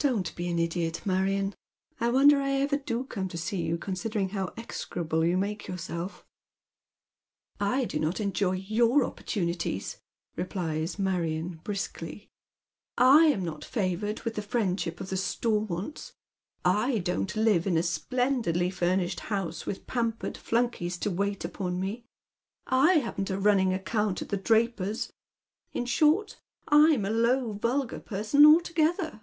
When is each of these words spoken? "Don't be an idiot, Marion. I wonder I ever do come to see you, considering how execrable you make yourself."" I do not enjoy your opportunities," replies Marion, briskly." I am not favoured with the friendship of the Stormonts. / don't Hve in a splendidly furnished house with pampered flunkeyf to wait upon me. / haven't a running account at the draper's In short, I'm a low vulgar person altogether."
"Don't 0.10 0.34
be 0.34 0.48
an 0.48 0.58
idiot, 0.58 1.02
Marion. 1.04 1.54
I 2.00 2.08
wonder 2.08 2.40
I 2.40 2.52
ever 2.52 2.78
do 2.78 3.04
come 3.04 3.28
to 3.28 3.36
see 3.36 3.60
you, 3.60 3.76
considering 3.76 4.30
how 4.30 4.50
execrable 4.56 5.26
you 5.26 5.36
make 5.36 5.68
yourself."" 5.68 6.24
I 7.76 7.84
do 7.84 7.98
not 8.00 8.18
enjoy 8.18 8.52
your 8.54 9.04
opportunities," 9.04 9.98
replies 10.36 10.98
Marion, 10.98 11.60
briskly." 11.64 12.30
I 12.96 13.26
am 13.26 13.44
not 13.44 13.62
favoured 13.62 14.22
with 14.22 14.36
the 14.36 14.42
friendship 14.42 15.02
of 15.02 15.10
the 15.10 15.16
Stormonts. 15.18 16.12
/ 16.42 16.64
don't 16.64 17.34
Hve 17.34 17.66
in 17.66 17.76
a 17.76 17.82
splendidly 17.82 18.70
furnished 18.70 19.20
house 19.20 19.66
with 19.66 19.86
pampered 19.86 20.36
flunkeyf 20.38 20.98
to 21.00 21.10
wait 21.10 21.44
upon 21.44 21.78
me. 21.78 22.06
/ 22.42 22.66
haven't 22.66 23.28
a 23.28 23.38
running 23.38 23.74
account 23.74 24.22
at 24.22 24.30
the 24.30 24.38
draper's 24.38 25.12
In 25.74 25.84
short, 25.84 26.40
I'm 26.68 27.04
a 27.04 27.10
low 27.10 27.52
vulgar 27.52 28.00
person 28.00 28.46
altogether." 28.46 29.20